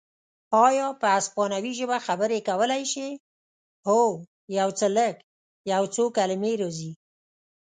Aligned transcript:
ایا 0.65 0.87
په 1.01 1.07
اسپانوي 1.19 1.71
ژبه 1.79 1.97
خبرې 2.07 2.39
کولای 2.49 2.83
شې؟ 2.91 3.09
هو، 3.87 4.01
یو 4.59 4.69
څه 4.79 4.85
لږ، 4.97 5.15
یو 5.71 5.83
څو 5.95 6.03
کلمې 6.17 6.53
راځي. 6.61 6.91